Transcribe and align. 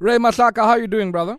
Ray 0.00 0.16
Mahlaka, 0.16 0.62
how 0.62 0.70
are 0.70 0.78
you 0.80 0.86
doing, 0.86 1.12
brother? 1.12 1.38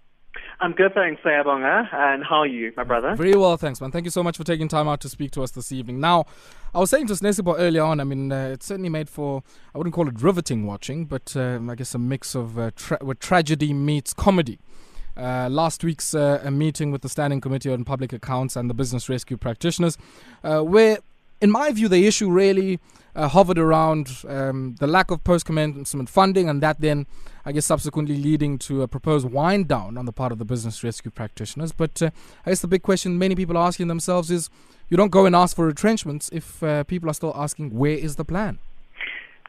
I'm 0.59 0.73
good, 0.73 0.93
thanks, 0.93 1.19
Sayabonga. 1.23 1.91
And 1.91 2.23
how 2.23 2.41
are 2.41 2.47
you, 2.47 2.71
my 2.77 2.83
brother? 2.83 3.15
Very 3.15 3.35
well, 3.35 3.57
thanks, 3.57 3.81
man. 3.81 3.89
Thank 3.89 4.05
you 4.05 4.11
so 4.11 4.21
much 4.21 4.37
for 4.37 4.43
taking 4.43 4.67
time 4.67 4.87
out 4.87 5.01
to 5.01 5.09
speak 5.09 5.31
to 5.31 5.41
us 5.41 5.49
this 5.49 5.71
evening. 5.71 5.99
Now, 5.99 6.25
I 6.75 6.77
was 6.77 6.91
saying 6.91 7.07
to 7.07 7.13
Snesibo 7.13 7.55
earlier 7.57 7.81
on, 7.81 7.99
I 7.99 8.03
mean, 8.03 8.31
uh, 8.31 8.51
it's 8.53 8.67
certainly 8.67 8.89
made 8.89 9.09
for, 9.09 9.41
I 9.73 9.79
wouldn't 9.79 9.95
call 9.95 10.07
it 10.07 10.21
riveting 10.21 10.67
watching, 10.67 11.05
but 11.05 11.35
um, 11.35 11.71
I 11.71 11.75
guess 11.75 11.95
a 11.95 11.97
mix 11.97 12.35
of 12.35 12.59
uh, 12.59 12.69
tra- 12.75 12.99
where 13.01 13.15
tragedy 13.15 13.73
meets 13.73 14.13
comedy. 14.13 14.59
Uh, 15.17 15.49
last 15.49 15.83
week's 15.83 16.13
uh, 16.13 16.39
a 16.43 16.51
meeting 16.51 16.91
with 16.91 17.01
the 17.01 17.09
Standing 17.09 17.41
Committee 17.41 17.73
on 17.73 17.83
Public 17.83 18.13
Accounts 18.13 18.55
and 18.55 18.69
the 18.69 18.75
Business 18.75 19.09
Rescue 19.09 19.37
Practitioners, 19.37 19.97
uh, 20.43 20.61
where, 20.61 20.99
in 21.41 21.51
my 21.51 21.71
view, 21.71 21.87
the 21.87 22.05
issue 22.07 22.29
really 22.29 22.79
uh, 23.15 23.27
hovered 23.27 23.57
around 23.57 24.23
um, 24.27 24.75
the 24.79 24.87
lack 24.87 25.11
of 25.11 25.23
post 25.23 25.45
commencement 25.45 26.09
funding, 26.09 26.47
and 26.47 26.61
that 26.61 26.79
then, 26.79 27.07
I 27.45 27.51
guess, 27.51 27.65
subsequently 27.65 28.15
leading 28.17 28.57
to 28.59 28.83
a 28.83 28.87
proposed 28.87 29.29
wind 29.29 29.67
down 29.67 29.97
on 29.97 30.05
the 30.05 30.13
part 30.13 30.31
of 30.31 30.37
the 30.37 30.45
business 30.45 30.83
rescue 30.83 31.11
practitioners. 31.11 31.71
But 31.71 32.01
uh, 32.01 32.11
I 32.45 32.51
guess 32.51 32.61
the 32.61 32.67
big 32.67 32.83
question 32.83 33.17
many 33.17 33.35
people 33.35 33.57
are 33.57 33.67
asking 33.67 33.87
themselves 33.87 34.31
is 34.31 34.49
you 34.89 34.97
don't 34.97 35.11
go 35.11 35.25
and 35.25 35.35
ask 35.35 35.55
for 35.55 35.65
retrenchments 35.65 36.29
if 36.31 36.61
uh, 36.63 36.83
people 36.83 37.09
are 37.09 37.13
still 37.13 37.33
asking, 37.35 37.75
where 37.75 37.97
is 37.97 38.15
the 38.15 38.25
plan? 38.25 38.59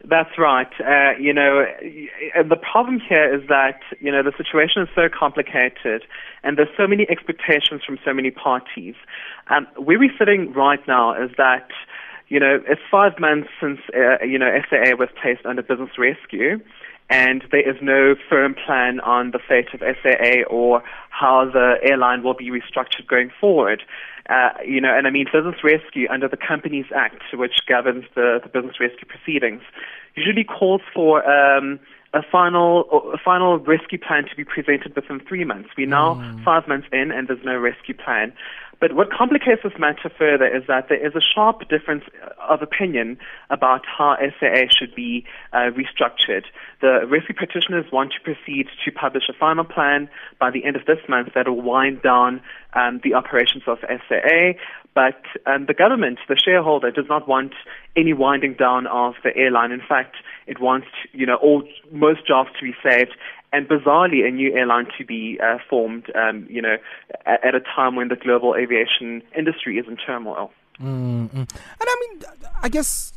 That's 0.04 0.36
right. 0.36 0.72
Uh, 0.80 1.16
you 1.18 1.32
know, 1.32 1.64
the 2.36 2.56
problem 2.56 3.00
here 3.00 3.32
is 3.32 3.46
that, 3.48 3.80
you 4.00 4.10
know, 4.10 4.22
the 4.22 4.32
situation 4.36 4.82
is 4.82 4.88
so 4.94 5.08
complicated 5.08 6.02
and 6.42 6.58
there's 6.58 6.74
so 6.76 6.88
many 6.88 7.06
expectations 7.08 7.82
from 7.86 7.98
so 8.04 8.12
many 8.12 8.30
parties. 8.32 8.94
Um, 9.48 9.66
where 9.76 9.98
we're 9.98 10.16
sitting 10.18 10.52
right 10.52 10.80
now 10.88 11.14
is 11.14 11.30
that 11.38 11.68
you 12.32 12.40
know, 12.40 12.60
it's 12.66 12.80
five 12.90 13.12
months 13.20 13.50
since, 13.60 13.78
uh, 13.94 14.24
you 14.24 14.38
know, 14.38 14.48
SAA 14.70 14.96
was 14.96 15.10
placed 15.20 15.44
under 15.44 15.62
business 15.62 15.90
rescue, 15.98 16.60
and 17.12 17.44
there 17.50 17.68
is 17.68 17.76
no 17.82 18.14
firm 18.30 18.54
plan 18.54 18.98
on 19.00 19.32
the 19.32 19.38
fate 19.38 19.68
of 19.74 19.80
SAA 19.80 20.44
or 20.48 20.82
how 21.10 21.44
the 21.44 21.74
airline 21.82 22.22
will 22.22 22.32
be 22.32 22.50
restructured 22.50 23.06
going 23.06 23.30
forward. 23.38 23.82
Uh, 24.30 24.48
you 24.64 24.80
know, 24.80 24.96
and 24.96 25.06
I 25.06 25.10
mean, 25.10 25.26
business 25.30 25.56
rescue 25.62 26.08
under 26.10 26.26
the 26.26 26.38
Companies 26.38 26.86
Act, 26.96 27.22
which 27.34 27.66
governs 27.68 28.06
the, 28.14 28.40
the 28.42 28.48
business 28.48 28.80
rescue 28.80 29.06
proceedings, 29.06 29.60
usually 30.14 30.44
calls 30.44 30.80
for 30.94 31.28
um, 31.28 31.78
a 32.14 32.22
final 32.22 33.12
a 33.14 33.18
final 33.18 33.58
rescue 33.58 33.98
plan 33.98 34.24
to 34.28 34.36
be 34.36 34.44
presented 34.44 34.94
within 34.94 35.20
three 35.20 35.44
months. 35.44 35.70
We're 35.76 35.86
now 35.86 36.14
mm. 36.14 36.44
five 36.44 36.68
months 36.68 36.88
in, 36.92 37.10
and 37.10 37.28
there's 37.28 37.44
no 37.44 37.58
rescue 37.58 37.94
plan. 37.94 38.32
But 38.82 38.94
what 38.94 39.12
complicates 39.12 39.62
this 39.62 39.78
matter 39.78 40.10
further 40.18 40.44
is 40.44 40.64
that 40.66 40.88
there 40.88 40.98
is 40.98 41.14
a 41.14 41.20
sharp 41.20 41.68
difference 41.68 42.02
of 42.50 42.62
opinion 42.62 43.16
about 43.48 43.82
how 43.86 44.16
SAA 44.18 44.64
should 44.76 44.92
be 44.92 45.24
uh, 45.52 45.70
restructured. 45.70 46.46
The 46.80 47.06
rescue 47.06 47.36
practitioners 47.36 47.86
want 47.92 48.12
to 48.14 48.20
proceed 48.20 48.66
to 48.84 48.90
publish 48.90 49.28
a 49.28 49.34
final 49.34 49.62
plan 49.62 50.10
by 50.40 50.50
the 50.50 50.64
end 50.64 50.74
of 50.74 50.84
this 50.84 50.98
month 51.08 51.28
that 51.36 51.46
will 51.46 51.62
wind 51.62 52.02
down 52.02 52.40
um, 52.74 53.00
the 53.04 53.14
operations 53.14 53.62
of 53.68 53.78
SAA. 53.82 54.54
But 54.94 55.22
um, 55.46 55.66
the 55.66 55.74
government, 55.74 56.18
the 56.28 56.36
shareholder, 56.36 56.90
does 56.90 57.06
not 57.08 57.26
want 57.26 57.52
any 57.96 58.12
winding 58.12 58.54
down 58.54 58.86
of 58.86 59.14
the 59.24 59.34
airline. 59.34 59.72
In 59.72 59.80
fact, 59.80 60.16
it 60.46 60.60
wants, 60.60 60.88
you 61.12 61.24
know, 61.24 61.36
all 61.36 61.62
most 61.90 62.26
jobs 62.26 62.50
to 62.58 62.64
be 62.64 62.74
saved 62.82 63.12
and 63.52 63.68
bizarrely, 63.68 64.26
a 64.26 64.30
new 64.30 64.52
airline 64.54 64.86
to 64.98 65.04
be 65.04 65.38
uh, 65.42 65.58
formed, 65.68 66.10
um, 66.14 66.46
you 66.48 66.62
know, 66.62 66.76
at, 67.26 67.44
at, 67.44 67.54
a 67.54 67.60
time 67.60 67.96
when 67.96 68.08
the 68.08 68.16
global 68.16 68.54
aviation 68.54 69.22
industry 69.36 69.76
is 69.76 69.86
in 69.86 69.96
turmoil. 69.96 70.50
Mm-hmm. 70.80 71.36
And 71.36 71.48
I 71.80 71.96
mean, 72.00 72.22
I 72.62 72.68
guess 72.70 73.12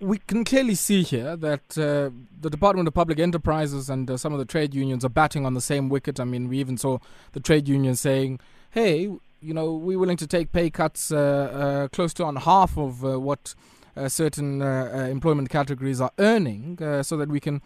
we 0.00 0.18
can 0.18 0.44
clearly 0.44 0.74
see 0.74 1.02
here 1.02 1.36
that 1.36 1.78
uh, 1.78 2.10
the 2.40 2.50
Department 2.50 2.88
of 2.88 2.94
Public 2.94 3.18
Enterprises 3.18 3.90
and 3.90 4.10
uh, 4.10 4.16
some 4.16 4.32
of 4.32 4.38
the 4.38 4.46
trade 4.46 4.74
unions 4.74 5.04
are 5.04 5.10
batting 5.10 5.44
on 5.44 5.52
the 5.52 5.60
same 5.60 5.90
wicket. 5.90 6.18
I 6.18 6.24
mean, 6.24 6.48
we 6.48 6.58
even 6.58 6.78
saw 6.78 6.98
the 7.32 7.40
trade 7.40 7.68
union 7.68 7.94
saying, 7.94 8.40
"Hey, 8.70 9.10
you 9.44 9.54
know, 9.54 9.74
we're 9.74 9.98
willing 9.98 10.16
to 10.16 10.26
take 10.26 10.52
pay 10.52 10.70
cuts 10.70 11.12
uh, 11.12 11.18
uh 11.18 11.88
close 11.88 12.14
to 12.14 12.24
on 12.24 12.36
half 12.36 12.76
of 12.78 13.04
uh, 13.04 13.20
what." 13.20 13.54
Uh, 13.96 14.08
certain 14.08 14.60
uh, 14.60 14.90
uh, 14.92 14.98
employment 15.06 15.48
categories 15.48 16.00
are 16.00 16.10
earning 16.18 16.76
so 17.04 17.16
that 17.16 17.28
we 17.28 17.38
can 17.38 17.62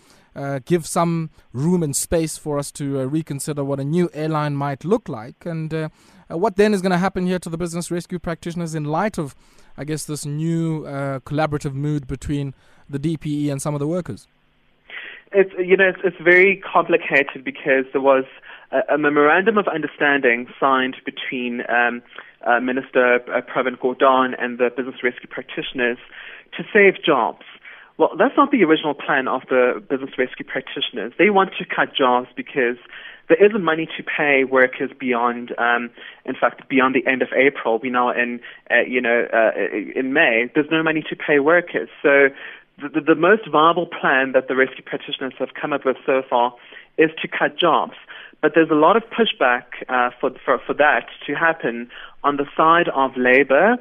give 0.67 0.87
some 0.87 1.31
room 1.55 1.83
and 1.83 1.97
space 1.97 2.37
for 2.37 2.59
us 2.59 2.71
to 2.71 3.09
reconsider 3.09 3.65
what 3.65 3.81
a 3.81 3.85
new 3.85 4.11
airline 4.13 4.55
might 4.55 4.85
look 4.85 5.09
like 5.09 5.47
and 5.47 5.91
what 6.29 6.57
then 6.57 6.75
is 6.75 6.83
going 6.83 6.93
to 6.93 6.99
happen 6.99 7.27
here 7.27 7.39
to 7.39 7.49
the 7.49 7.57
business 7.57 7.91
rescue 7.91 8.19
practitioners 8.19 8.75
in 8.75 8.85
light 8.85 9.17
of, 9.17 9.35
I 9.79 9.85
guess, 9.85 10.05
this 10.05 10.27
new 10.27 10.83
collaborative 11.25 11.73
mood 11.73 12.07
between 12.07 12.53
the 12.91 12.99
DPE 12.99 13.51
and 13.51 13.63
some 13.63 13.75
of 13.75 13.81
the 13.81 13.89
workers? 13.89 14.27
It's 15.33 15.53
you 15.59 15.77
know 15.77 15.89
it's, 15.89 16.01
it's 16.05 16.21
very 16.23 16.57
complicated 16.57 17.45
because 17.45 17.85
there 17.93 18.01
was 18.01 18.25
a, 18.71 18.99
memorandum 18.99 19.59
of 19.59 19.67
understanding 19.69 20.47
signed 20.61 20.97
between 21.05 21.63
um, 21.69 22.03
uh, 22.47 22.61
Minister 22.61 23.21
uh, 23.29 23.41
Pravin 23.41 23.77
and 24.39 24.59
the 24.59 24.71
business 24.77 25.03
rescue 25.03 25.29
practitioners 25.29 25.99
to 26.57 26.65
save 26.73 27.03
jobs. 27.05 27.45
Well, 27.99 28.11
that's 28.17 28.37
not 28.37 28.53
the 28.53 28.63
original 28.63 28.95
plan 28.95 29.27
of 29.27 29.43
the 29.49 29.83
business 29.91 30.11
rescue 30.17 30.47
practitioners. 30.47 31.13
They 31.19 31.31
want 31.31 31.51
to 31.59 31.65
cut 31.65 31.95
jobs 31.97 32.29
because 32.37 32.77
there 33.29 33.45
isn't 33.45 33.63
money 33.63 33.87
to 33.97 34.03
pay 34.05 34.45
workers 34.45 34.91
beyond, 34.99 35.53
um, 35.59 35.91
in 36.25 36.35
fact, 36.35 36.69
beyond 36.69 36.95
the 36.95 37.05
end 37.11 37.23
of 37.23 37.29
April. 37.37 37.81
We 37.83 37.91
now 37.91 38.11
in, 38.11 38.41
uh, 38.71 38.87
you 38.87 39.01
know, 39.01 39.27
uh, 39.33 39.51
in 39.97 40.13
May. 40.13 40.49
There's 40.55 40.71
no 40.71 40.83
money 40.83 41.03
to 41.11 41.17
pay 41.17 41.41
workers. 41.41 41.89
So 42.01 42.29
the, 42.81 42.89
the, 42.89 43.01
the 43.01 43.15
most 43.15 43.49
viable 43.51 43.87
plan 43.87 44.33
that 44.33 44.47
the 44.47 44.55
rescue 44.55 44.85
practitioners 44.85 45.35
have 45.39 45.51
come 45.61 45.73
up 45.73 45.85
with 45.85 45.97
so 46.07 46.23
far 46.29 46.55
is 46.97 47.11
to 47.21 47.29
cut 47.29 47.59
jobs. 47.59 47.95
But 48.41 48.53
there's 48.55 48.71
a 48.71 48.75
lot 48.75 48.97
of 48.97 49.03
pushback 49.05 49.65
uh, 49.89 50.11
for, 50.21 50.31
for, 50.45 50.61
for 50.65 50.75
that 50.75 51.07
to 51.27 51.35
happen 51.35 51.91
on 52.23 52.37
the 52.37 52.47
side 52.57 52.89
of 52.95 53.17
labor 53.17 53.77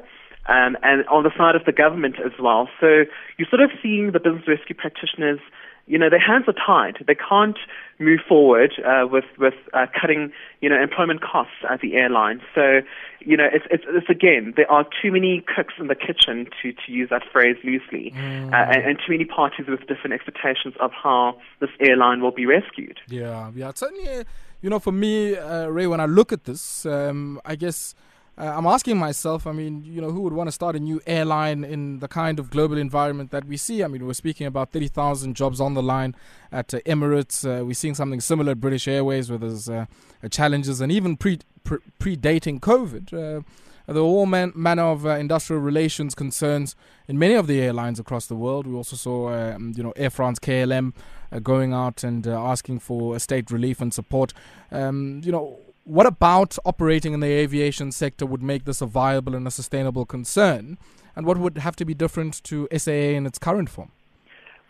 um, 0.46 0.76
and 0.82 1.06
on 1.08 1.22
the 1.22 1.30
side 1.36 1.54
of 1.54 1.64
the 1.64 1.72
government 1.72 2.16
as 2.24 2.32
well. 2.40 2.68
So 2.80 3.04
you're 3.36 3.48
sort 3.48 3.62
of 3.62 3.70
seeing 3.82 4.12
the 4.12 4.20
business 4.20 4.48
rescue 4.48 4.74
practitioners 4.74 5.40
you 5.88 5.98
know, 5.98 6.10
their 6.10 6.20
hands 6.20 6.44
are 6.46 6.52
tied. 6.54 7.02
They 7.06 7.14
can't 7.14 7.58
move 7.98 8.20
forward 8.28 8.72
uh, 8.84 9.06
with 9.06 9.24
with 9.38 9.54
uh, 9.72 9.86
cutting, 9.98 10.32
you 10.60 10.68
know, 10.68 10.80
employment 10.80 11.22
costs 11.22 11.64
at 11.68 11.80
the 11.80 11.96
airline. 11.96 12.40
So, 12.54 12.80
you 13.20 13.36
know, 13.36 13.48
it's, 13.50 13.64
it's, 13.70 13.84
it's 13.88 14.10
again 14.10 14.52
there 14.56 14.70
are 14.70 14.84
too 15.02 15.10
many 15.10 15.42
cooks 15.56 15.74
in 15.80 15.88
the 15.88 15.94
kitchen 15.94 16.48
to 16.62 16.72
to 16.72 16.92
use 16.92 17.08
that 17.08 17.22
phrase 17.32 17.56
loosely, 17.64 18.12
mm. 18.14 18.52
uh, 18.52 18.56
and, 18.56 18.84
and, 18.84 18.98
too 18.98 19.12
many 19.12 19.24
parties 19.24 19.66
with 19.66 19.80
different 19.86 20.12
expectations 20.12 20.74
of 20.78 20.92
how 20.92 21.38
this 21.60 21.70
airline 21.80 22.20
will 22.20 22.32
be 22.32 22.44
rescued. 22.44 23.00
Yeah, 23.08 23.50
yeah, 23.54 23.72
certainly. 23.74 24.24
You 24.60 24.70
know, 24.70 24.80
for 24.80 24.90
me, 24.90 25.36
uh, 25.36 25.66
Ray, 25.68 25.86
when 25.86 26.00
I 26.00 26.06
look 26.06 26.32
at 26.32 26.44
this, 26.44 26.84
um, 26.84 27.40
I 27.44 27.54
guess 27.54 27.94
uh, 28.36 28.54
I'm 28.56 28.66
asking 28.66 28.98
myself, 28.98 29.46
I 29.46 29.52
mean, 29.52 29.84
you 29.84 30.00
know, 30.00 30.10
who 30.10 30.20
would 30.22 30.32
want 30.32 30.48
to 30.48 30.52
start 30.52 30.74
a 30.74 30.80
new 30.80 31.00
airline 31.06 31.62
in 31.62 32.00
the 32.00 32.08
kind 32.08 32.40
of 32.40 32.50
global 32.50 32.76
environment 32.76 33.30
that 33.30 33.44
we 33.44 33.56
see? 33.56 33.84
I 33.84 33.86
mean, 33.86 34.04
we're 34.04 34.14
speaking 34.14 34.48
about 34.48 34.72
30,000 34.72 35.36
jobs 35.36 35.60
on 35.60 35.74
the 35.74 35.82
line 35.82 36.16
at 36.50 36.74
uh, 36.74 36.80
Emirates. 36.80 37.44
Uh, 37.44 37.64
we're 37.64 37.74
seeing 37.74 37.94
something 37.94 38.20
similar 38.20 38.52
at 38.52 38.60
British 38.60 38.88
Airways 38.88 39.30
where 39.30 39.38
there's 39.38 39.68
uh, 39.68 39.86
challenges 40.28 40.80
and 40.80 40.90
even 40.90 41.16
pre, 41.16 41.38
pre- 41.62 41.78
predating 42.00 42.58
COVID. 42.58 43.12
Uh, 43.12 43.42
there 43.86 44.02
are 44.02 44.04
all 44.04 44.26
man- 44.26 44.52
manner 44.56 44.82
of 44.82 45.06
uh, 45.06 45.10
industrial 45.10 45.62
relations 45.62 46.16
concerns 46.16 46.74
in 47.06 47.16
many 47.16 47.34
of 47.34 47.46
the 47.46 47.60
airlines 47.60 48.00
across 48.00 48.26
the 48.26 48.34
world. 48.34 48.66
We 48.66 48.74
also 48.74 48.96
saw, 48.96 49.30
um, 49.30 49.72
you 49.76 49.82
know, 49.84 49.92
Air 49.96 50.10
France, 50.10 50.40
KLM 50.40 50.94
going 51.42 51.72
out 51.72 52.04
and 52.04 52.26
asking 52.26 52.80
for 52.80 53.18
state 53.18 53.50
relief 53.50 53.80
and 53.80 53.92
support. 53.92 54.32
Um, 54.70 55.20
you 55.24 55.32
know, 55.32 55.58
what 55.84 56.06
about 56.06 56.58
operating 56.64 57.14
in 57.14 57.20
the 57.20 57.28
aviation 57.28 57.92
sector 57.92 58.26
would 58.26 58.42
make 58.42 58.64
this 58.64 58.80
a 58.80 58.86
viable 58.86 59.34
and 59.34 59.46
a 59.46 59.50
sustainable 59.50 60.04
concern? 60.04 60.78
And 61.16 61.26
what 61.26 61.38
would 61.38 61.58
have 61.58 61.76
to 61.76 61.84
be 61.84 61.94
different 61.94 62.44
to 62.44 62.68
SAA 62.76 63.16
in 63.16 63.26
its 63.26 63.38
current 63.38 63.70
form? 63.70 63.90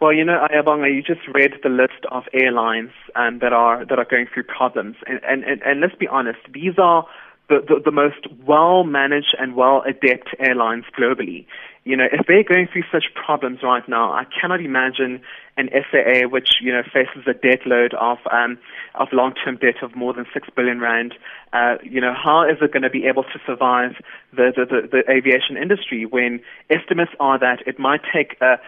Well, 0.01 0.13
you 0.13 0.25
know, 0.25 0.47
Ayabonga, 0.49 0.95
you 0.95 1.03
just 1.03 1.27
read 1.35 1.55
the 1.63 1.69
list 1.69 2.07
of 2.13 2.23
airlines 2.33 2.93
um, 3.17 3.41
that 3.41 3.53
are 3.53 3.85
that 3.85 3.99
are 3.99 4.05
going 4.05 4.29
through 4.33 4.45
problems, 4.45 4.95
and 5.09 5.21
and, 5.25 5.43
and, 5.43 5.61
and 5.63 5.81
let's 5.81 5.97
be 5.97 6.07
honest, 6.07 6.39
these 6.55 6.75
are 6.79 7.05
the, 7.49 7.61
the, 7.67 7.83
the 7.87 7.91
most 7.91 8.27
well 8.47 8.85
managed 8.85 9.35
and 9.39 9.57
well 9.57 9.83
adept 9.87 10.29
airlines 10.39 10.85
globally. 10.99 11.47
You 11.85 11.97
know, 11.97 12.05
if 12.13 12.27
they're 12.27 12.45
going 12.45 12.69
through 12.71 12.83
such 12.93 13.07
problems 13.15 13.61
right 13.63 13.87
now, 13.89 14.13
I 14.13 14.25
cannot 14.25 14.61
imagine 14.61 15.23
an 15.57 15.71
SAA 15.73 16.29
which 16.29 16.57
you 16.61 16.71
know 16.71 16.83
faces 16.83 17.27
a 17.27 17.33
debt 17.33 17.67
load 17.67 17.95
of 17.95 18.19
um, 18.31 18.59
of 18.95 19.09
long 19.13 19.33
term 19.35 19.57
debt 19.57 19.83
of 19.83 19.97
more 19.97 20.13
than 20.13 20.27
six 20.35 20.49
billion 20.55 20.81
rand. 20.81 21.15
Uh, 21.53 21.77
you 21.83 22.01
know, 22.01 22.13
how 22.13 22.45
is 22.47 22.59
it 22.61 22.73
going 22.73 22.83
to 22.83 22.91
be 22.91 23.07
able 23.07 23.23
to 23.25 23.39
survive 23.47 23.93
the, 24.33 24.53
the, 24.55 24.67
the, 24.67 24.89
the 24.93 25.11
aviation 25.11 25.57
industry 25.57 26.05
when 26.05 26.41
estimates 26.69 27.13
are 27.21 27.39
that 27.39 27.67
it 27.67 27.79
might 27.79 28.03
take 28.13 28.37
a, 28.43 28.59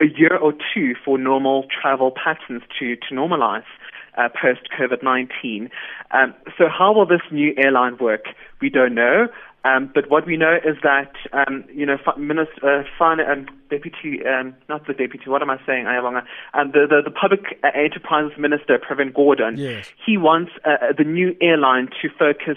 a 0.00 0.06
year 0.06 0.36
or 0.36 0.52
two 0.72 0.94
for 1.04 1.18
normal 1.18 1.66
travel 1.82 2.12
patterns 2.12 2.62
to 2.78 2.94
to 2.94 3.12
normalize? 3.12 3.66
Uh, 4.16 4.28
post 4.28 4.68
COVID 4.78 5.02
19. 5.02 5.70
Um, 6.10 6.34
so, 6.56 6.64
how 6.68 6.92
will 6.92 7.06
this 7.06 7.20
new 7.30 7.54
airline 7.56 7.98
work? 7.98 8.26
We 8.60 8.70
don't 8.70 8.94
know. 8.94 9.28
Um, 9.64 9.90
but 9.92 10.08
what 10.08 10.26
we 10.26 10.36
know 10.36 10.56
is 10.64 10.76
that, 10.82 11.12
um, 11.32 11.64
you 11.72 11.84
know, 11.84 11.98
Minister, 12.16 12.86
uh, 13.00 13.04
um, 13.04 13.46
Deputy, 13.68 14.24
um, 14.24 14.54
not 14.68 14.86
the 14.86 14.94
Deputy, 14.94 15.28
what 15.28 15.42
am 15.42 15.50
I 15.50 15.58
saying, 15.66 15.84
Ayabonga, 15.84 16.22
um, 16.54 16.70
the, 16.70 16.86
the, 16.88 17.02
the 17.04 17.10
Public 17.10 17.58
Enterprises 17.74 18.38
Minister, 18.38 18.78
Pravin 18.78 19.12
Gordhan, 19.12 19.58
yes. 19.58 19.90
he 20.04 20.16
wants 20.16 20.52
uh, 20.64 20.92
the 20.96 21.04
new 21.04 21.36
airline 21.40 21.88
to 22.00 22.08
focus 22.08 22.56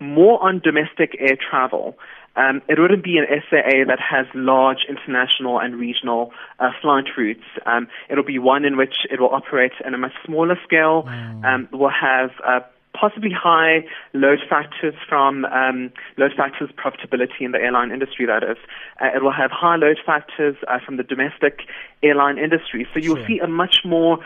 more 0.00 0.42
on 0.42 0.60
domestic 0.60 1.16
air 1.18 1.36
travel. 1.36 1.96
Um, 2.38 2.62
it 2.68 2.78
wouldn't 2.78 3.02
be 3.02 3.18
an 3.18 3.26
SAA 3.50 3.84
that 3.88 3.98
has 3.98 4.26
large 4.34 4.86
international 4.88 5.58
and 5.58 5.74
regional 5.76 6.32
uh, 6.60 6.70
flight 6.80 7.06
routes. 7.16 7.44
Um, 7.66 7.88
it'll 8.08 8.24
be 8.24 8.38
one 8.38 8.64
in 8.64 8.76
which 8.76 8.94
it 9.10 9.20
will 9.20 9.34
operate 9.34 9.72
in 9.84 9.92
a 9.92 9.98
much 9.98 10.12
smaller 10.24 10.56
scale. 10.64 11.02
Mm. 11.02 11.44
Um, 11.44 11.68
will 11.72 11.90
have 11.90 12.30
uh, 12.46 12.60
possibly 12.98 13.30
high 13.30 13.84
load 14.12 14.38
factors 14.48 14.94
from 15.08 15.44
um, 15.46 15.92
load 16.16 16.32
factors 16.36 16.70
profitability 16.76 17.40
in 17.40 17.52
the 17.52 17.58
airline 17.58 17.90
industry. 17.90 18.26
That 18.26 18.42
is, 18.42 18.56
uh, 19.00 19.08
it 19.14 19.22
will 19.22 19.32
have 19.32 19.50
high 19.50 19.76
load 19.76 19.98
factors 20.04 20.56
uh, 20.66 20.78
from 20.84 20.96
the 20.96 21.02
domestic 21.02 21.60
airline 22.02 22.38
industry. 22.38 22.86
So 22.92 23.00
you'll 23.00 23.16
sure. 23.16 23.26
see 23.26 23.38
a 23.40 23.48
much 23.48 23.78
more 23.84 24.18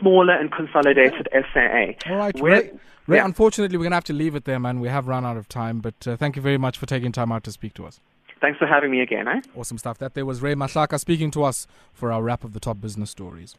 smaller 0.00 0.34
and 0.34 0.50
consolidated 0.52 1.28
SAA. 1.32 2.10
All 2.10 2.16
right. 2.16 2.40
Where, 2.40 2.70
Ray, 3.06 3.16
yeah. 3.16 3.24
unfortunately, 3.24 3.76
we're 3.78 3.84
going 3.84 3.92
to 3.92 3.96
have 3.96 4.04
to 4.04 4.12
leave 4.12 4.34
it 4.34 4.44
there, 4.44 4.58
man. 4.58 4.80
We 4.80 4.88
have 4.88 5.08
run 5.08 5.24
out 5.24 5.36
of 5.36 5.48
time, 5.48 5.80
but 5.80 6.06
uh, 6.06 6.16
thank 6.16 6.36
you 6.36 6.42
very 6.42 6.58
much 6.58 6.76
for 6.76 6.86
taking 6.86 7.10
time 7.10 7.32
out 7.32 7.42
to 7.44 7.52
speak 7.52 7.74
to 7.74 7.86
us. 7.86 8.00
Thanks 8.40 8.58
for 8.58 8.66
having 8.66 8.90
me 8.90 9.00
again, 9.00 9.26
eh? 9.26 9.40
Awesome 9.56 9.78
stuff. 9.78 9.98
That 9.98 10.14
there 10.14 10.26
was 10.26 10.42
Ray 10.42 10.54
Mahlaka 10.54 11.00
speaking 11.00 11.30
to 11.32 11.42
us 11.42 11.66
for 11.92 12.12
our 12.12 12.22
wrap 12.22 12.44
of 12.44 12.52
the 12.52 12.60
top 12.60 12.80
business 12.80 13.10
stories. 13.10 13.56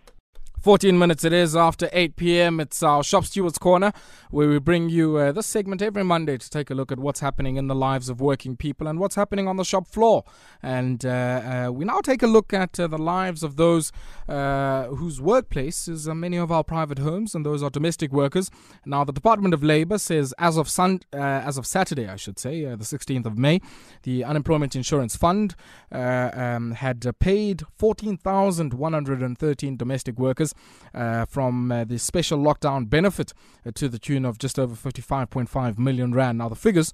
14 0.61 0.99
minutes 0.99 1.23
it 1.23 1.31
is 1.31 1.55
after 1.55 1.89
8 1.93 2.17
p.m. 2.17 2.59
It's 2.59 2.83
our 2.83 3.01
Shop 3.01 3.23
Stewards 3.23 3.57
Corner, 3.57 3.93
where 4.29 4.49
we 4.49 4.59
bring 4.59 4.89
you 4.89 5.15
uh, 5.15 5.31
this 5.31 5.47
segment 5.47 5.81
every 5.81 6.03
Monday 6.03 6.37
to 6.37 6.49
take 6.49 6.69
a 6.69 6.73
look 6.73 6.91
at 6.91 6.99
what's 6.99 7.21
happening 7.21 7.55
in 7.55 7.67
the 7.67 7.75
lives 7.75 8.09
of 8.09 8.19
working 8.19 8.57
people 8.57 8.85
and 8.85 8.99
what's 8.99 9.15
happening 9.15 9.47
on 9.47 9.55
the 9.55 9.63
shop 9.63 9.87
floor. 9.87 10.25
And 10.61 11.05
uh, 11.05 11.67
uh, 11.67 11.71
we 11.71 11.85
now 11.85 12.01
take 12.01 12.21
a 12.21 12.27
look 12.27 12.51
at 12.51 12.77
uh, 12.77 12.87
the 12.87 12.97
lives 12.97 13.41
of 13.41 13.55
those 13.55 13.93
uh, 14.27 14.87
whose 14.87 15.21
workplace 15.21 15.87
is 15.87 16.09
uh, 16.09 16.13
many 16.13 16.35
of 16.35 16.51
our 16.51 16.65
private 16.65 16.99
homes, 16.99 17.33
and 17.33 17.45
those 17.45 17.63
are 17.63 17.69
domestic 17.69 18.11
workers. 18.11 18.51
Now, 18.85 19.05
the 19.05 19.13
Department 19.13 19.53
of 19.53 19.63
Labor 19.63 19.97
says 19.97 20.33
as 20.37 20.57
of 20.57 20.67
sun, 20.67 20.99
as 21.13 21.57
of 21.57 21.65
Saturday, 21.65 22.09
I 22.09 22.17
should 22.17 22.37
say, 22.37 22.65
the 22.65 22.83
16th 22.83 23.25
of 23.25 23.37
May, 23.37 23.61
the 24.03 24.25
Unemployment 24.25 24.75
Insurance 24.75 25.15
Fund 25.15 25.55
um, 25.91 26.71
had 26.71 27.09
paid 27.19 27.63
14,113 27.77 29.77
domestic 29.77 30.19
workers 30.19 30.48
uh, 30.93 31.25
from 31.25 31.71
uh, 31.71 31.83
the 31.83 31.97
special 31.97 32.39
lockdown 32.39 32.89
benefit 32.89 33.33
uh, 33.65 33.71
to 33.75 33.87
the 33.89 33.99
tune 33.99 34.25
of 34.25 34.37
just 34.37 34.57
over 34.57 34.75
55.5 34.75 35.77
million 35.77 36.13
rand. 36.13 36.37
Now, 36.37 36.49
the 36.49 36.55
figures 36.55 36.93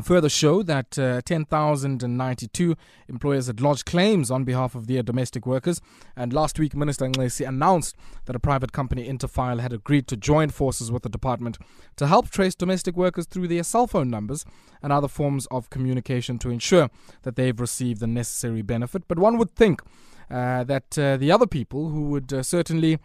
further 0.00 0.30
show 0.30 0.62
that 0.62 0.98
uh, 0.98 1.20
10,092 1.22 2.76
employers 3.08 3.48
had 3.48 3.60
lodged 3.60 3.84
claims 3.84 4.30
on 4.30 4.44
behalf 4.44 4.74
of 4.74 4.86
their 4.86 5.02
domestic 5.02 5.44
workers. 5.44 5.82
And 6.16 6.32
last 6.32 6.58
week, 6.58 6.74
Minister 6.74 7.04
Nxesi 7.06 7.46
announced 7.46 7.96
that 8.24 8.36
a 8.36 8.40
private 8.40 8.72
company, 8.72 9.06
Interfile, 9.06 9.60
had 9.60 9.72
agreed 9.72 10.06
to 10.08 10.16
join 10.16 10.48
forces 10.48 10.90
with 10.90 11.02
the 11.02 11.10
department 11.10 11.58
to 11.96 12.06
help 12.06 12.30
trace 12.30 12.54
domestic 12.54 12.96
workers 12.96 13.26
through 13.26 13.48
their 13.48 13.62
cell 13.62 13.86
phone 13.86 14.08
numbers 14.08 14.46
and 14.82 14.92
other 14.92 15.08
forms 15.08 15.46
of 15.50 15.68
communication 15.68 16.38
to 16.38 16.48
ensure 16.48 16.88
that 17.22 17.36
they've 17.36 17.60
received 17.60 18.00
the 18.00 18.06
necessary 18.06 18.62
benefit. 18.62 19.06
But 19.08 19.18
one 19.18 19.36
would 19.36 19.50
think 19.50 19.82
that 20.28 20.98
uh, 20.98 21.16
the 21.16 21.30
other 21.30 21.46
people 21.46 21.90
who 21.90 22.08
would 22.10 22.32
uh, 22.32 22.42
certainly 22.42 22.98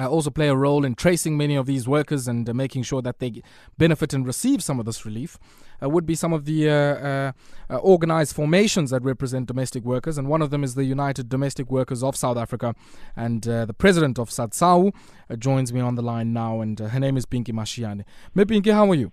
uh, 0.00 0.08
also 0.08 0.30
play 0.30 0.48
a 0.48 0.56
role 0.56 0.84
in 0.84 0.94
tracing 0.94 1.36
many 1.36 1.54
of 1.54 1.66
these 1.66 1.86
workers 1.86 2.26
and 2.26 2.48
uh, 2.48 2.54
making 2.54 2.82
sure 2.82 3.02
that 3.02 3.18
they 3.18 3.42
benefit 3.76 4.14
and 4.14 4.26
receive 4.26 4.62
some 4.62 4.80
of 4.80 4.86
this 4.86 5.04
relief 5.04 5.38
uh, 5.82 5.88
would 5.88 6.06
be 6.06 6.14
some 6.14 6.32
of 6.32 6.46
the 6.46 7.34
organized 7.68 8.34
formations 8.34 8.90
that 8.90 9.02
represent 9.02 9.46
domestic 9.46 9.84
workers. 9.84 10.16
And 10.16 10.28
one 10.28 10.40
of 10.40 10.50
them 10.50 10.64
is 10.64 10.74
the 10.74 10.84
United 10.84 11.28
Domestic 11.28 11.70
Workers 11.70 12.02
of 12.02 12.16
South 12.16 12.38
Africa. 12.38 12.74
And 13.16 13.42
the 13.42 13.74
president 13.76 14.18
of 14.18 14.30
SADSAWU 14.30 14.92
joins 15.38 15.72
me 15.72 15.80
on 15.80 15.96
the 15.96 16.02
line 16.02 16.32
now, 16.32 16.60
and 16.60 16.78
her 16.78 17.00
name 17.00 17.16
is 17.16 17.26
Pinky 17.26 17.52
Mashiane. 17.52 18.04
Pinky, 18.34 18.70
how 18.70 18.90
are 18.90 18.94
you? 18.94 19.12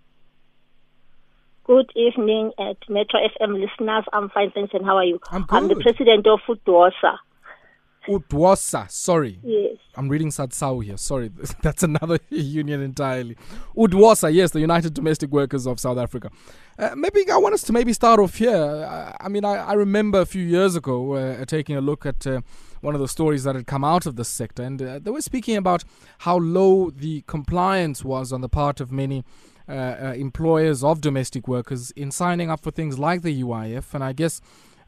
Good 1.69 1.91
evening 1.95 2.51
at 2.57 2.77
Metro 2.89 3.19
FM 3.19 3.59
listeners. 3.61 4.03
I'm 4.11 4.29
fine, 4.29 4.49
thanks. 4.51 4.73
And 4.73 4.83
how 4.85 4.97
are 4.97 5.03
you? 5.03 5.19
I'm 5.29 5.43
good. 5.43 5.55
I'm 5.55 5.67
the 5.67 5.75
president 5.75 6.25
of 6.25 6.39
UDWOSA. 6.47 7.17
UDWOSA, 8.07 8.89
sorry. 8.89 9.39
Yes. 9.43 9.77
I'm 9.95 10.07
reading 10.07 10.29
SADSAWU 10.29 10.83
here. 10.83 10.97
Sorry, 10.97 11.29
that's 11.61 11.83
another 11.83 12.19
union 12.29 12.81
entirely. 12.81 13.35
UDWOSA, 13.75 14.33
yes, 14.33 14.51
the 14.51 14.61
United 14.61 14.93
Domestic 14.93 15.29
Workers 15.31 15.67
of 15.67 15.79
South 15.79 15.97
Africa. 15.97 16.31
Uh, 16.77 16.95
maybe 16.95 17.29
I 17.29 17.37
want 17.37 17.53
us 17.53 17.63
to 17.63 17.73
maybe 17.73 17.91
start 17.91 18.19
off 18.19 18.35
here. 18.35 18.55
Uh, 18.55 19.11
I 19.19 19.27
mean, 19.27 19.43
I, 19.43 19.55
I, 19.55 19.73
remember 19.73 20.21
a 20.21 20.25
few 20.25 20.43
years 20.43 20.77
ago 20.77 21.13
uh, 21.13 21.43
taking 21.43 21.75
a 21.75 21.81
look 21.81 22.05
at 22.05 22.25
uh, 22.25 22.39
one 22.79 22.95
of 22.95 23.01
the 23.01 23.07
stories 23.09 23.43
that 23.43 23.55
had 23.55 23.67
come 23.67 23.83
out 23.83 24.05
of 24.05 24.15
this 24.15 24.29
sector, 24.29 24.63
and 24.63 24.81
uh, 24.81 24.99
they 24.99 25.11
were 25.11 25.21
speaking 25.21 25.57
about 25.57 25.83
how 26.19 26.37
low 26.37 26.89
the 26.89 27.23
compliance 27.27 28.05
was 28.05 28.31
on 28.31 28.39
the 28.39 28.47
part 28.47 28.79
of 28.79 28.93
many 28.93 29.25
uh, 29.67 30.13
employers 30.15 30.81
of 30.83 31.01
domestic 31.01 31.49
workers 31.49 31.91
in 31.91 32.11
signing 32.11 32.49
up 32.49 32.61
for 32.61 32.71
things 32.71 32.97
like 32.97 33.21
the 33.23 33.43
UIF. 33.43 33.93
And 33.93 34.01
I 34.01 34.13
guess, 34.13 34.39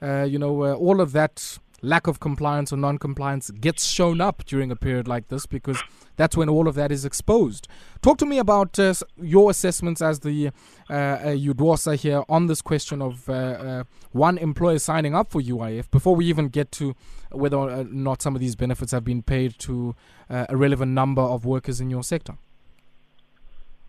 you 0.01 0.39
know, 0.39 0.73
all 0.73 1.01
of 1.01 1.11
that 1.11 1.59
lack 1.81 2.07
of 2.07 2.19
compliance 2.19 2.71
or 2.71 2.77
non-compliance 2.77 3.49
gets 3.51 3.85
shown 3.85 4.21
up 4.21 4.43
during 4.45 4.71
a 4.71 4.75
period 4.75 5.07
like 5.07 5.27
this 5.29 5.45
because 5.45 5.81
that's 6.15 6.37
when 6.37 6.49
all 6.49 6.67
of 6.67 6.75
that 6.75 6.91
is 6.91 7.05
exposed. 7.05 7.67
Talk 8.01 8.17
to 8.19 8.25
me 8.25 8.37
about 8.37 8.77
uh, 8.77 8.93
your 9.19 9.49
assessments 9.49 10.01
as 10.01 10.19
the 10.19 10.51
uh, 10.89 10.93
uh, 10.93 11.91
here 11.93 12.23
on 12.29 12.47
this 12.47 12.61
question 12.61 13.01
of 13.01 13.27
uh, 13.29 13.33
uh, 13.33 13.83
one 14.11 14.37
employer 14.37 14.79
signing 14.79 15.15
up 15.15 15.31
for 15.31 15.41
UIF 15.41 15.89
before 15.89 16.15
we 16.15 16.25
even 16.25 16.49
get 16.49 16.71
to 16.73 16.95
whether 17.31 17.57
or 17.57 17.83
not 17.85 18.21
some 18.21 18.35
of 18.35 18.41
these 18.41 18.55
benefits 18.55 18.91
have 18.91 19.03
been 19.03 19.23
paid 19.23 19.57
to 19.59 19.95
uh, 20.29 20.45
a 20.49 20.57
relevant 20.57 20.91
number 20.91 21.21
of 21.21 21.45
workers 21.45 21.81
in 21.81 21.89
your 21.89 22.03
sector. 22.03 22.37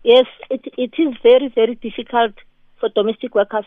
Yes, 0.03 0.25
it, 0.49 0.61
it 0.77 0.93
is 0.97 1.13
very, 1.23 1.51
very 1.53 1.75
difficult 1.75 2.33
for 2.79 2.89
domestic 2.89 3.35
workers 3.35 3.65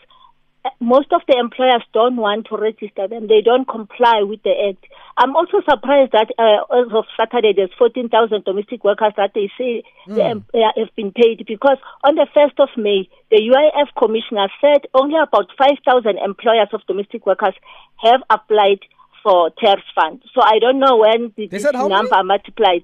most 0.79 1.11
of 1.13 1.21
the 1.27 1.37
employers 1.37 1.83
don't 1.93 2.17
want 2.17 2.47
to 2.47 2.57
register 2.57 3.07
them. 3.07 3.27
They 3.27 3.41
don't 3.41 3.67
comply 3.67 4.21
with 4.23 4.43
the 4.43 4.53
act. 4.69 4.85
I'm 5.17 5.35
also 5.35 5.61
surprised 5.67 6.11
that 6.11 6.29
uh, 6.37 6.63
as 6.75 6.91
of 6.93 7.05
Saturday, 7.17 7.53
there's 7.55 7.73
14,000 7.77 8.43
domestic 8.43 8.83
workers 8.83 9.13
that 9.17 9.31
they 9.33 9.49
say 9.57 9.83
mm. 10.07 10.15
they, 10.15 10.21
um, 10.21 10.45
have 10.53 10.95
been 10.95 11.11
paid 11.11 11.45
because 11.47 11.77
on 12.03 12.15
the 12.15 12.27
1st 12.35 12.59
of 12.61 12.69
May, 12.77 13.09
the 13.31 13.37
UIF 13.37 13.87
commissioner 13.97 14.47
said 14.61 14.85
only 14.93 15.17
about 15.17 15.49
5,000 15.57 16.17
employers 16.17 16.69
of 16.73 16.85
domestic 16.87 17.25
workers 17.25 17.55
have 17.97 18.21
applied 18.29 18.79
for 19.23 19.49
TERS 19.51 19.83
fund. 19.95 20.21
So 20.33 20.41
I 20.43 20.59
don't 20.59 20.79
know 20.79 20.97
when 20.97 21.33
this 21.35 21.63
number 21.63 22.23
multiplied 22.23 22.83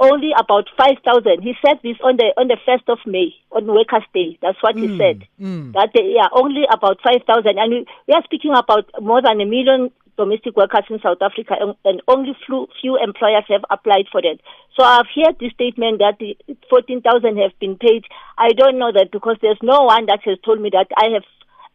only 0.00 0.30
about 0.38 0.68
5,000. 0.76 1.42
He 1.42 1.54
said 1.64 1.78
this 1.82 1.96
on 2.02 2.16
the 2.16 2.32
on 2.36 2.48
the 2.48 2.58
1st 2.66 2.88
of 2.88 2.98
May, 3.06 3.34
on 3.52 3.66
Workers' 3.66 4.06
Day. 4.12 4.38
That's 4.42 4.60
what 4.60 4.76
mm, 4.76 4.82
he 4.82 4.98
said. 4.98 5.26
Mm. 5.40 5.72
That 5.72 5.90
they, 5.94 6.14
yeah, 6.16 6.28
only 6.32 6.64
about 6.70 6.98
5,000. 7.02 7.58
And 7.58 7.70
we, 7.70 7.86
we, 8.08 8.14
are 8.14 8.24
speaking 8.24 8.52
about 8.56 8.90
more 9.00 9.22
than 9.22 9.40
a 9.40 9.46
million 9.46 9.90
domestic 10.16 10.56
workers 10.56 10.84
in 10.90 11.00
South 11.00 11.18
Africa, 11.22 11.54
and, 11.58 11.74
and 11.84 12.02
only 12.08 12.36
few, 12.46 12.68
few 12.80 12.96
employers 12.96 13.44
have 13.48 13.64
applied 13.70 14.06
for 14.10 14.22
that. 14.22 14.38
So 14.76 14.84
I've 14.84 15.10
heard 15.14 15.38
the 15.38 15.50
statement 15.50 15.98
that 15.98 16.18
the 16.18 16.36
14,000 16.70 17.36
have 17.38 17.58
been 17.60 17.76
paid. 17.76 18.04
I 18.38 18.50
don't 18.50 18.78
know 18.78 18.92
that 18.92 19.10
because 19.10 19.36
there's 19.42 19.58
no 19.62 19.82
one 19.82 20.06
that 20.06 20.20
has 20.24 20.38
told 20.44 20.60
me 20.60 20.70
that 20.70 20.86
I 20.96 21.14
have 21.14 21.24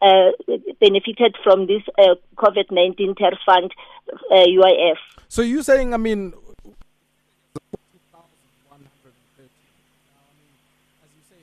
uh, 0.02 0.32
benefited 0.80 1.36
from 1.44 1.68
this 1.68 1.84
uh, 1.98 2.16
COVID 2.38 2.72
19 2.72 3.16
TERS 3.16 3.38
fund, 3.46 3.72
uh, 4.32 4.36
UIF. 4.36 4.96
So 5.28 5.42
you're 5.42 5.64
saying, 5.64 5.94
I 5.94 5.98
mean, 5.98 6.34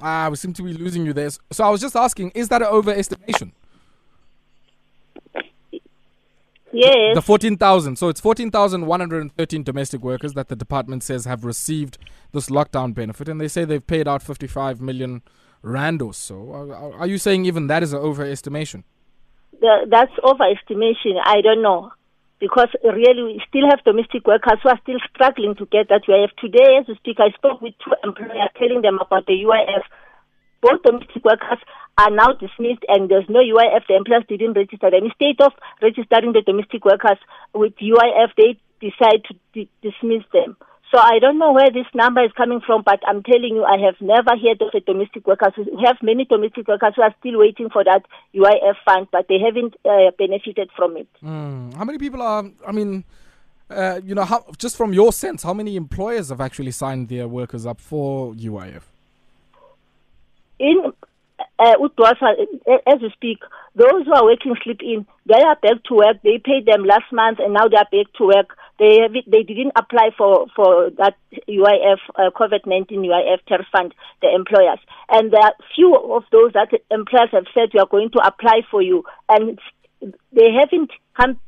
Ah, 0.00 0.28
we 0.30 0.36
seem 0.36 0.52
to 0.52 0.62
be 0.62 0.72
losing 0.72 1.04
you 1.04 1.12
there. 1.12 1.30
So 1.52 1.64
I 1.64 1.70
was 1.70 1.80
just 1.80 1.96
asking, 1.96 2.30
is 2.30 2.48
that 2.48 2.62
an 2.62 2.68
overestimation? 2.68 3.52
Yes. 6.70 7.14
The 7.14 7.22
14,000. 7.22 7.96
So 7.96 8.08
it's 8.08 8.20
14,113 8.20 9.62
domestic 9.62 10.02
workers 10.02 10.34
that 10.34 10.48
the 10.48 10.56
department 10.56 11.02
says 11.02 11.24
have 11.24 11.44
received 11.44 11.96
this 12.32 12.50
lockdown 12.50 12.92
benefit, 12.94 13.28
and 13.28 13.40
they 13.40 13.48
say 13.48 13.64
they've 13.64 13.86
paid 13.86 14.06
out 14.06 14.22
55 14.22 14.80
million 14.80 15.22
rand 15.62 16.02
or 16.02 16.12
so. 16.12 16.52
Are, 16.52 16.92
are 16.94 17.06
you 17.06 17.16
saying 17.18 17.46
even 17.46 17.68
that 17.68 17.82
is 17.82 17.92
an 17.92 18.00
overestimation? 18.00 18.84
the, 19.60 19.86
that's 19.90 20.12
overestimation. 20.22 21.20
I 21.22 21.40
don't 21.40 21.62
know. 21.62 21.90
Because 22.40 22.68
really, 22.84 23.22
we 23.22 23.42
still 23.48 23.66
have 23.68 23.82
domestic 23.84 24.26
workers 24.26 24.62
who 24.62 24.68
are 24.68 24.78
still 24.82 24.98
struggling 25.10 25.56
to 25.56 25.66
get 25.66 25.88
that 25.88 26.06
UIF. 26.06 26.30
Today, 26.38 26.78
as 26.78 26.86
we 26.86 26.94
speak, 26.96 27.18
I 27.18 27.34
spoke 27.34 27.60
with 27.60 27.74
two 27.82 27.92
employers 28.04 28.54
telling 28.56 28.82
them 28.82 28.98
about 29.02 29.26
the 29.26 29.34
UIF. 29.42 29.82
Both 30.62 30.82
domestic 30.82 31.24
workers 31.24 31.58
are 31.98 32.10
now 32.10 32.32
dismissed 32.38 32.86
and 32.86 33.10
there's 33.10 33.28
no 33.28 33.40
UIF. 33.40 33.86
The 33.88 33.96
employers 33.96 34.24
didn't 34.28 34.54
register 34.54 34.90
them. 34.90 35.10
Instead 35.10 35.42
of 35.44 35.52
registering 35.82 36.32
the 36.32 36.42
domestic 36.46 36.84
workers 36.84 37.18
with 37.54 37.74
UIF, 37.82 38.30
they 38.36 38.58
decide 38.80 39.26
to 39.26 39.34
d- 39.52 39.70
dismiss 39.82 40.22
them. 40.32 40.56
So 40.90 40.98
I 40.98 41.18
don't 41.18 41.38
know 41.38 41.52
where 41.52 41.70
this 41.70 41.86
number 41.94 42.24
is 42.24 42.32
coming 42.32 42.60
from, 42.64 42.82
but 42.82 43.00
I'm 43.06 43.22
telling 43.22 43.54
you, 43.54 43.64
I 43.64 43.76
have 43.78 43.96
never 44.00 44.30
heard 44.30 44.62
of 44.62 44.70
a 44.74 44.80
domestic 44.80 45.26
workers. 45.26 45.52
We 45.56 45.82
have 45.84 45.96
many 46.02 46.24
domestic 46.24 46.66
workers 46.66 46.94
who 46.96 47.02
are 47.02 47.14
still 47.20 47.38
waiting 47.38 47.68
for 47.68 47.84
that 47.84 48.06
UIF 48.34 48.74
fund, 48.86 49.08
but 49.12 49.26
they 49.28 49.38
haven't 49.38 49.74
uh, 49.84 50.12
benefited 50.16 50.70
from 50.74 50.96
it. 50.96 51.08
Mm. 51.22 51.74
How 51.74 51.84
many 51.84 51.98
people 51.98 52.22
are, 52.22 52.44
I 52.66 52.72
mean, 52.72 53.04
uh, 53.68 54.00
you 54.02 54.14
know, 54.14 54.24
how, 54.24 54.46
just 54.56 54.76
from 54.78 54.94
your 54.94 55.12
sense, 55.12 55.42
how 55.42 55.52
many 55.52 55.76
employers 55.76 56.30
have 56.30 56.40
actually 56.40 56.70
signed 56.70 57.08
their 57.08 57.28
workers 57.28 57.66
up 57.66 57.80
for 57.80 58.32
UIF? 58.32 58.82
In 60.58 60.92
uh, 61.58 61.74
as 62.86 63.00
we 63.02 63.10
speak, 63.14 63.38
those 63.74 64.06
who 64.06 64.14
are 64.14 64.24
working 64.24 64.54
sleep 64.62 64.80
in, 64.80 65.06
they 65.26 65.42
are 65.42 65.56
back 65.56 65.82
to 65.84 65.94
work. 65.94 66.18
They 66.22 66.38
paid 66.38 66.66
them 66.66 66.84
last 66.84 67.10
month 67.12 67.38
and 67.40 67.52
now 67.52 67.68
they 67.68 67.76
are 67.76 67.88
back 67.90 68.12
to 68.18 68.24
work. 68.26 68.56
They 68.78 69.00
have, 69.02 69.12
they 69.26 69.42
didn't 69.42 69.72
apply 69.74 70.10
for, 70.16 70.46
for 70.54 70.90
that 70.98 71.16
UIF, 71.48 71.98
uh, 72.14 72.30
COVID-19 72.30 72.90
UIF 72.90 73.38
tariff 73.48 73.66
fund, 73.72 73.92
the 74.22 74.32
employers. 74.32 74.78
And 75.08 75.32
there 75.32 75.42
are 75.42 75.54
few 75.74 75.96
of 75.96 76.22
those 76.30 76.52
that 76.52 76.70
employers 76.90 77.30
have 77.32 77.46
said 77.52 77.70
we 77.74 77.80
are 77.80 77.90
going 77.90 78.10
to 78.10 78.24
apply 78.24 78.62
for 78.70 78.80
you. 78.80 79.02
And 79.28 79.58
they 80.00 80.50
haven't 80.52 80.92
come, 81.16 81.40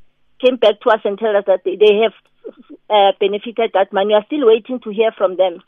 came 0.45 0.57
back 0.57 0.81
to 0.81 0.91
us 0.91 1.01
and 1.05 1.19
tell 1.19 1.37
us 1.37 1.45
that 1.47 1.63
they, 1.65 1.77
they 1.77 2.03
have 2.03 2.15
uh, 2.91 3.13
benefited 3.21 3.71
that 3.75 3.93
money. 3.93 4.09
We 4.09 4.15
are 4.15 4.27
still 4.27 4.47
waiting 4.47 4.81
to 4.81 4.91
hear 4.91 5.13
from 5.17 5.37
them. 5.37 5.63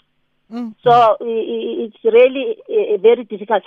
Mm. 0.50 0.75
So 0.82 1.16
it's 1.20 1.96
really 2.04 2.56
uh, 2.68 2.99
very 3.00 3.25
difficult. 3.25 3.62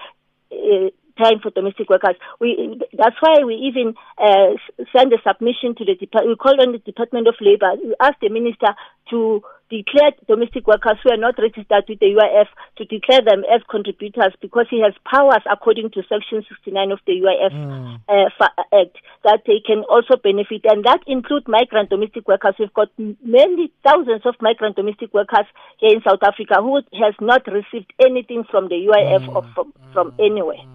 Uh, 0.52 0.90
time 1.18 1.40
for 1.42 1.50
domestic 1.52 1.90
workers. 1.90 2.16
We 2.40 2.80
that's 2.94 3.16
why 3.20 3.44
we 3.46 3.56
even 3.56 3.96
uh, 4.18 4.56
send 4.96 5.14
a 5.14 5.20
submission 5.26 5.76
to 5.76 5.86
the 5.86 5.96
department. 5.96 6.38
We 6.38 6.42
called 6.42 6.60
on 6.60 6.72
the 6.72 6.80
Department 6.80 7.28
of 7.28 7.36
Labour. 7.42 7.76
We 7.82 7.96
asked 8.02 8.22
the 8.22 8.30
minister 8.30 8.76
to 9.12 9.42
declare 9.70 10.12
domestic 10.28 10.68
workers 10.68 10.98
who 11.04 11.10
are 11.12 11.18
not 11.18 11.36
registered 11.38 11.86
with 11.90 12.00
the 12.00 12.14
UIF 12.14 12.46
to 12.78 12.86
declare 12.86 13.22
them 13.26 13.42
as 13.50 13.62
contributors 13.70 14.34
because 14.42 14.68
he 14.70 14.82
has 14.82 14.94
powers 15.10 15.42
according 15.50 15.90
to 15.92 16.04
Section 16.06 16.46
69 16.48 16.92
of 16.92 17.00
the 17.08 17.14
UIF 17.14 17.54
mm. 17.54 18.00
uh, 18.08 18.30
Act 18.74 18.98
that 19.24 19.42
they 19.48 19.60
can 19.66 19.84
also 19.90 20.18
benefit, 20.22 20.62
and 20.66 20.84
that 20.86 21.02
includes 21.08 21.48
migrant 21.48 21.90
domestic 21.90 22.28
workers. 22.28 22.54
We've 22.60 22.74
got 22.74 22.90
many 22.98 23.72
thousands 23.84 24.22
of 24.26 24.36
migrant 24.40 24.76
domestic 24.76 25.14
workers 25.14 25.46
here 25.80 25.96
in 25.96 26.02
South 26.06 26.22
Africa 26.22 26.62
who 26.62 26.82
has 27.02 27.16
not 27.20 27.48
received 27.48 27.92
anything 28.00 28.44
from 28.50 28.70
the 28.70 28.76
UIF 28.76 29.26
mm. 29.26 29.36
or 29.36 29.44
from, 29.56 29.74
from 29.94 30.12
mm. 30.12 30.26
anywhere. 30.26 30.75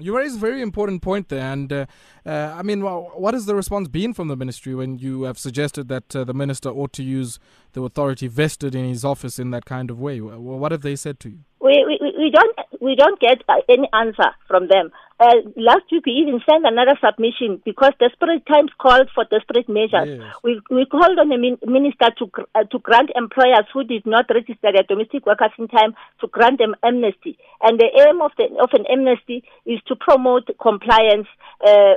You 0.00 0.16
raise 0.16 0.36
a 0.36 0.38
very 0.38 0.62
important 0.62 1.02
point 1.02 1.28
there, 1.28 1.52
and 1.52 1.72
uh, 1.72 1.86
uh, 2.26 2.54
I 2.56 2.62
mean, 2.62 2.82
what 2.82 3.34
has 3.34 3.46
the 3.46 3.54
response 3.54 3.88
been 3.88 4.14
from 4.14 4.28
the 4.28 4.36
ministry 4.36 4.74
when 4.74 4.98
you 4.98 5.22
have 5.22 5.38
suggested 5.38 5.88
that 5.88 6.14
uh, 6.14 6.24
the 6.24 6.34
minister 6.34 6.70
ought 6.70 6.92
to 6.94 7.02
use 7.02 7.38
the 7.72 7.82
authority 7.82 8.26
vested 8.28 8.74
in 8.74 8.88
his 8.88 9.04
office 9.04 9.38
in 9.38 9.50
that 9.50 9.64
kind 9.64 9.90
of 9.90 10.00
way? 10.00 10.20
What 10.20 10.72
have 10.72 10.82
they 10.82 10.96
said 10.96 11.20
to 11.20 11.30
you? 11.30 11.38
We 11.60 11.84
we, 11.86 12.12
we 12.18 12.30
don't 12.30 12.56
we 12.80 12.96
don't 12.96 13.20
get 13.20 13.42
uh, 13.48 13.60
any 13.68 13.88
answer 13.92 14.34
from 14.48 14.68
them. 14.68 14.90
Uh, 15.20 15.36
last 15.54 15.84
week 15.92 16.06
we 16.06 16.12
even 16.12 16.40
sent 16.48 16.64
another 16.64 16.98
submission 17.04 17.60
because 17.64 17.92
desperate 18.00 18.44
times 18.46 18.70
called 18.80 19.08
for 19.14 19.24
desperate 19.24 19.68
measures. 19.68 20.18
Yes. 20.18 20.34
We 20.42 20.60
we 20.70 20.86
called 20.86 21.18
on 21.18 21.28
the 21.28 21.36
min- 21.36 21.60
minister 21.66 22.08
to 22.18 22.30
uh, 22.54 22.64
to 22.64 22.78
grant 22.78 23.10
employers 23.14 23.68
who 23.72 23.84
did 23.84 24.06
not 24.06 24.24
register 24.30 24.72
their 24.72 24.88
domestic 24.88 25.26
workers 25.26 25.52
in 25.58 25.68
time 25.68 25.94
to 26.22 26.26
grant 26.26 26.58
them 26.58 26.74
amnesty. 26.82 27.36
And 27.60 27.78
the 27.78 27.90
aim 28.00 28.22
of 28.22 28.32
the 28.38 28.48
of 28.58 28.70
an 28.72 28.86
amnesty 28.90 29.44
is 29.66 29.78
to 29.88 29.94
promote 29.96 30.48
compliance. 30.60 31.28
Uh, 31.64 31.94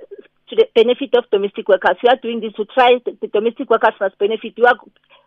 to 0.50 0.58
the 0.58 0.68
benefit 0.76 1.16
of 1.18 1.24
domestic 1.32 1.70
workers. 1.70 1.96
We 2.04 2.10
are 2.10 2.20
doing 2.22 2.42
this 2.42 2.52
to 2.60 2.66
try 2.66 3.00
the, 3.06 3.18
the 3.22 3.28
domestic 3.28 3.70
workers 3.70 3.94
must 4.02 4.20
benefit. 4.20 4.54
We 4.58 4.66
are 4.66 4.76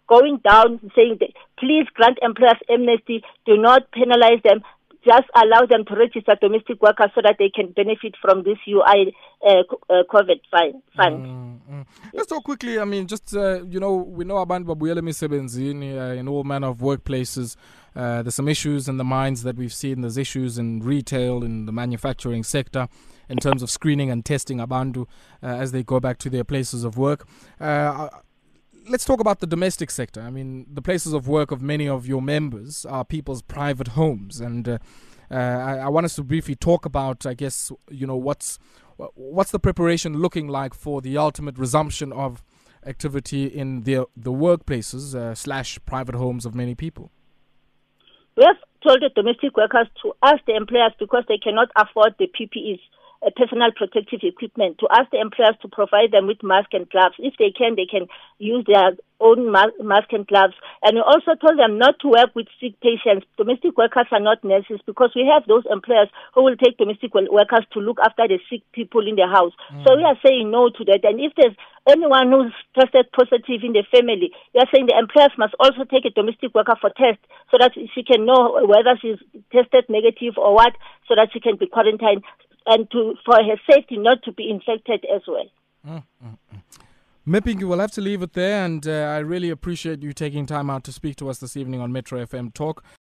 going 0.07 0.41
down 0.45 0.79
saying 0.95 1.17
that 1.21 1.31
please 1.59 1.87
grant 1.95 2.19
employers 2.23 2.61
amnesty, 2.71 3.25
do 3.45 3.57
not 3.57 3.91
penalize 3.93 4.43
them, 4.45 4.63
just 5.07 5.29
allow 5.35 5.67
them 5.67 5.85
to 5.87 5.95
register 5.95 6.37
domestic 6.41 6.83
workers 6.83 7.11
so 7.15 7.21
that 7.23 7.37
they 7.39 7.49
can 7.49 7.73
benefit 7.73 8.15
from 8.21 8.43
this 8.43 8.59
UI 8.69 9.15
uh, 9.47 9.63
uh, 9.89 10.03
COVID 10.11 10.41
fund. 10.51 10.83
Mm, 10.97 11.59
mm. 11.71 11.87
Let's 12.13 12.29
talk 12.29 12.45
quickly. 12.45 12.79
I 12.79 12.85
mean, 12.85 13.07
just 13.07 13.35
uh, 13.35 13.63
you 13.65 13.79
know, 13.79 13.95
we 13.95 14.25
know 14.25 14.39
about 14.39 14.65
babuyela 14.65 14.99
emisebenzini 14.99 15.97
uh, 15.97 16.15
in 16.15 16.29
all 16.29 16.45
manner 16.45 16.69
of 16.69 16.79
workplaces. 16.79 17.57
Uh, 17.95 18.23
there's 18.23 18.35
some 18.35 18.49
issues 18.49 18.89
in 18.89 18.99
the 18.99 19.05
mines 19.05 19.43
that 19.45 19.57
we've 19.57 19.73
seen. 19.73 20.03
There's 20.03 20.19
issues 20.19 20.59
in 20.59 20.81
retail, 20.81 21.43
in 21.43 21.67
the 21.67 21.73
manufacturing 21.73 22.45
sector, 22.45 22.89
in 23.29 23.39
terms 23.39 23.63
of 23.63 23.71
screening 23.71 24.11
and 24.11 24.25
testing 24.25 24.59
abantu 24.59 25.07
uh, 25.43 25.47
as 25.47 25.73
they 25.73 25.83
go 25.83 25.99
back 26.01 26.19
to 26.19 26.31
their 26.31 26.45
places 26.45 26.85
of 26.85 26.99
work. 26.99 27.27
Uh, 27.59 28.09
let's 28.89 29.05
talk 29.05 29.21
about 29.21 29.41
the 29.41 29.47
domestic 29.47 29.91
sector. 29.91 30.21
I 30.21 30.31
mean, 30.31 30.67
the 30.73 30.83
places 30.83 31.13
of 31.13 31.29
work 31.29 31.51
of 31.51 31.63
many 31.63 31.89
of 31.89 32.07
your 32.07 32.23
members 32.23 32.85
are 32.85 33.05
people's 33.05 33.43
private 33.43 33.89
homes, 33.89 34.41
and 34.41 34.69
uh, 34.69 34.79
uh, 35.31 35.35
I, 35.35 35.77
I, 35.79 35.89
want 35.89 36.05
us 36.05 36.15
to 36.17 36.23
briefly 36.23 36.55
talk 36.55 36.85
about, 36.85 37.27
I 37.27 37.35
guess, 37.35 37.73
you 37.91 38.07
know, 38.07 38.17
what's 38.17 38.59
what's 39.15 39.51
the 39.51 39.59
preparation 39.59 40.19
looking 40.19 40.49
like 40.49 40.73
for 40.73 41.01
the 41.01 41.19
ultimate 41.19 41.59
resumption 41.59 42.13
of 42.13 42.43
activity 42.87 43.47
in 43.47 43.83
the 43.83 44.07
the 44.17 44.33
workplaces 44.33 45.15
uh, 45.15 45.35
slash 45.35 45.79
private 45.85 46.15
homes 46.15 46.47
of 46.47 46.55
many 46.55 46.75
people. 46.75 47.11
We 48.37 48.45
have 48.45 48.57
told 48.87 49.01
the 49.03 49.11
domestic 49.15 49.57
workers 49.57 49.89
to 50.03 50.13
ask 50.23 50.45
the 50.47 50.55
employers 50.55 50.93
because 50.99 51.25
they 51.29 51.39
cannot 51.39 51.69
afford 51.77 52.15
the 52.19 52.27
PPEs 52.29 52.81
uh, 53.25 53.31
personal 53.37 53.71
protective 53.75 54.21
equipment, 54.23 54.79
to 54.79 54.89
ask 54.91 55.11
the 55.11 55.21
employers 55.21 55.57
to 55.63 55.69
provide 55.69 56.13
them 56.13 56.27
with 56.27 56.43
masks 56.43 56.73
and 56.73 56.89
gloves. 56.91 57.15
If 57.19 57.35
they 57.39 57.51
can, 57.51 57.77
they 57.77 57.87
can 57.87 58.07
use 58.39 58.65
their 58.67 58.93
own 59.21 59.51
mask 59.51 60.13
and 60.13 60.27
gloves. 60.27 60.55
And 60.83 60.97
we 60.97 61.01
also 61.01 61.35
told 61.41 61.59
them 61.59 61.79
not 61.79 61.99
to 62.01 62.09
work 62.09 62.35
with 62.35 62.47
sick 62.61 62.79
patients. 62.81 63.27
Domestic 63.39 63.77
workers 63.77 64.07
are 64.13 64.21
not 64.21 64.45
nurses 64.45 64.81
because 64.85 65.11
we 65.15 65.25
have 65.25 65.47
those 65.49 65.65
employers 65.71 66.09
who 66.35 66.45
will 66.45 66.57
take 66.57 66.77
domestic 66.77 67.15
workers 67.15 67.65
to 67.73 67.81
look 67.81 67.99
after 68.05 68.29
the 68.29 68.39
sick 68.51 68.61
people 68.73 69.07
in 69.07 69.17
the 69.17 69.27
house. 69.27 69.53
Mm. 69.73 69.85
So 69.87 69.97
we 69.97 70.05
are 70.05 70.19
saying 70.25 70.51
no 70.51 70.69
to 70.69 70.85
that. 70.85 71.05
And 71.05 71.21
if 71.21 71.33
there's 71.37 71.57
anyone 71.89 72.31
who's 72.31 72.53
tested 72.75 73.09
positive 73.13 73.65
in 73.65 73.73
the 73.73 73.85
family, 73.91 74.33
we 74.55 74.61
are 74.61 74.69
saying 74.73 74.87
the 74.87 74.99
employers 74.99 75.33
must 75.39 75.55
also 75.61 75.85
take 75.85 76.05
a 76.05 76.11
domestic 76.11 76.55
worker 76.55 76.77
for 76.81 76.91
test 76.91 77.21
so 77.51 77.57
that 77.59 77.73
she 77.73 78.03
can 78.03 78.27
know 78.27 78.61
whether 78.67 78.99
she's 79.01 79.19
tested 79.53 79.89
negative 79.89 80.37
or 80.37 80.55
what, 80.55 80.75
so 81.09 81.15
that 81.15 81.31
she 81.33 81.41
can 81.41 81.57
be 81.57 81.67
quarantined 81.67 82.23
and 82.67 82.91
to 82.91 83.15
for 83.25 83.37
her 83.37 83.61
safety 83.71 83.97
not 83.97 84.23
to 84.25 84.33
be 84.33 84.51
infected 84.51 85.05
as 85.15 85.23
well. 85.27 85.47
Mm, 85.87 86.03
mm, 86.25 86.39
mm. 86.55 86.61
Mipinki, 87.27 87.65
we'll 87.65 87.81
have 87.81 87.91
to 87.93 88.01
leave 88.01 88.23
it 88.23 88.35
there, 88.35 88.65
and 88.65 88.87
uh, 88.87 88.91
I 88.91 89.19
really 89.19 89.51
appreciate 89.51 90.01
you 90.01 90.13
taking 90.13 90.47
time 90.47 90.71
out 90.71 90.85
to 90.85 90.93
speak 90.93 91.17
to 91.17 91.29
us 91.29 91.39
this 91.39 91.57
evening 91.57 91.81
on 91.81 91.91
Metro 91.91 92.25
FM 92.25 92.55
Talk. 92.55 92.85